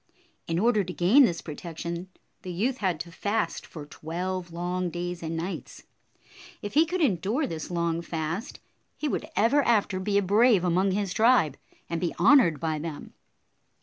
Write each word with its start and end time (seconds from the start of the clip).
In 0.47 0.57
order 0.57 0.83
to 0.83 0.93
gain 0.93 1.25
this 1.25 1.43
protection, 1.43 2.09
the 2.41 2.51
youth 2.51 2.77
had 2.77 2.99
to 3.01 3.11
fast 3.11 3.67
for 3.67 3.85
twelve 3.85 4.51
long 4.51 4.89
days 4.89 5.21
and 5.21 5.37
nights. 5.37 5.83
If 6.63 6.73
he 6.73 6.87
could 6.87 7.01
endure 7.01 7.45
this 7.45 7.69
long 7.69 8.01
fast, 8.01 8.59
he 8.97 9.07
would 9.07 9.27
ever 9.35 9.61
after 9.61 9.99
be 9.99 10.17
a 10.17 10.23
brave 10.23 10.63
among 10.63 10.89
his 10.89 11.13
tribe, 11.13 11.55
and 11.87 12.01
be 12.01 12.15
honored 12.17 12.59
by 12.59 12.79
them. 12.79 13.13